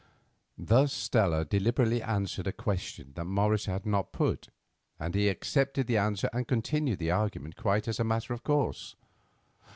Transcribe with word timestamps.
Thus 0.57 0.91
Stella 0.91 1.45
deliberately 1.45 2.01
answered 2.01 2.47
a 2.47 2.51
question 2.51 3.11
that 3.13 3.25
Morris 3.25 3.65
had 3.65 3.85
not 3.85 4.11
put, 4.11 4.49
and 4.99 5.13
he 5.13 5.27
accepted 5.29 5.85
the 5.85 5.97
answer 5.97 6.27
and 6.33 6.47
continued 6.47 6.97
the 6.97 7.11
argument 7.11 7.55
quite 7.55 7.87
as 7.87 7.99
a 7.99 8.03
matter 8.03 8.33
of 8.33 8.43
course. 8.43 8.95